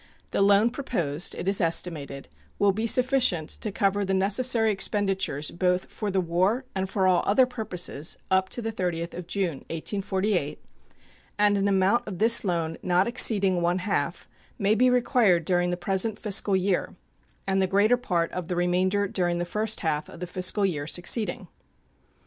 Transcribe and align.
The 0.31 0.41
loan 0.41 0.71
proposed, 0.71 1.35
it 1.35 1.47
is 1.47 1.61
estimated, 1.61 2.27
will 2.57 2.71
be 2.71 2.87
sufficient 2.87 3.51
to 3.61 3.71
cover 3.71 4.03
the 4.03 4.15
necessary 4.15 4.71
expenditures 4.71 5.51
both 5.51 5.85
for 5.91 6.09
the 6.09 6.19
war 6.19 6.65
and 6.73 6.89
for 6.89 7.05
all 7.05 7.21
other 7.27 7.45
purposes 7.45 8.17
up 8.31 8.49
to 8.49 8.63
the 8.63 8.71
30th 8.71 9.13
of 9.13 9.27
June, 9.27 9.57
1848, 9.69 10.59
and 11.37 11.55
an 11.55 11.67
amount 11.67 12.07
of 12.07 12.17
this 12.17 12.43
loan 12.43 12.79
not 12.81 13.07
exceeding 13.07 13.61
one 13.61 13.77
half 13.77 14.27
may 14.57 14.73
be 14.73 14.89
required 14.89 15.45
during 15.45 15.69
the 15.69 15.77
present 15.77 16.17
fiscal 16.17 16.55
year, 16.55 16.95
and 17.45 17.61
the 17.61 17.67
greater 17.67 17.95
part 17.95 18.31
of 18.31 18.47
the 18.47 18.55
remainder 18.55 19.07
during 19.07 19.37
the 19.37 19.45
first 19.45 19.81
half 19.81 20.09
of 20.09 20.19
the 20.19 20.25
fiscal 20.25 20.65
year 20.65 20.87
succeeding. 20.87 21.47